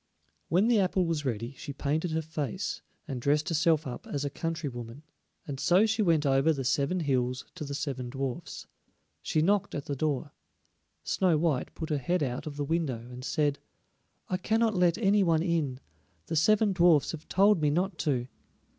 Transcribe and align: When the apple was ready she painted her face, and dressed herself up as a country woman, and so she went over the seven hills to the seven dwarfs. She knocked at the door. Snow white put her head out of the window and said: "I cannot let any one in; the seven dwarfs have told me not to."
When 0.49 0.67
the 0.67 0.79
apple 0.79 1.05
was 1.05 1.25
ready 1.25 1.53
she 1.59 1.73
painted 1.73 2.09
her 2.09 2.23
face, 2.23 2.81
and 3.07 3.21
dressed 3.21 3.49
herself 3.49 3.85
up 3.85 4.07
as 4.07 4.25
a 4.25 4.31
country 4.31 4.67
woman, 4.67 5.03
and 5.45 5.59
so 5.59 5.85
she 5.85 6.01
went 6.01 6.25
over 6.25 6.51
the 6.51 6.63
seven 6.63 7.01
hills 7.01 7.45
to 7.53 7.63
the 7.63 7.75
seven 7.75 8.09
dwarfs. 8.09 8.65
She 9.21 9.43
knocked 9.43 9.75
at 9.75 9.85
the 9.85 9.95
door. 9.95 10.33
Snow 11.03 11.37
white 11.37 11.75
put 11.75 11.91
her 11.91 11.99
head 11.99 12.23
out 12.23 12.47
of 12.47 12.55
the 12.55 12.65
window 12.65 13.09
and 13.11 13.23
said: 13.23 13.59
"I 14.27 14.37
cannot 14.37 14.73
let 14.75 14.97
any 14.97 15.21
one 15.21 15.43
in; 15.43 15.79
the 16.25 16.35
seven 16.35 16.73
dwarfs 16.73 17.11
have 17.11 17.29
told 17.29 17.61
me 17.61 17.69
not 17.69 17.99
to." 17.99 18.25